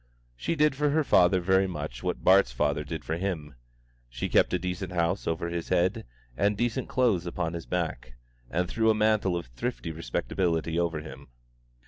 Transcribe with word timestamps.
She 0.35 0.55
did 0.55 0.75
for 0.75 0.89
her 0.89 1.03
father 1.03 1.39
very 1.39 1.67
much 1.67 2.01
what 2.01 2.23
Bart's 2.23 2.51
father 2.51 2.83
did 2.83 3.05
for 3.05 3.17
him: 3.17 3.53
she 4.09 4.29
kept 4.29 4.51
a 4.51 4.57
decent 4.57 4.93
house 4.93 5.27
over 5.27 5.49
his 5.49 5.69
head 5.69 6.07
and 6.35 6.57
decent 6.57 6.89
clothes 6.89 7.27
upon 7.27 7.53
his 7.53 7.67
back, 7.67 8.15
and 8.49 8.67
threw 8.67 8.89
a 8.89 8.95
mantle 8.95 9.37
of 9.37 9.45
thrifty 9.45 9.91
respectability 9.91 10.79
over 10.79 11.01
him. 11.01 11.27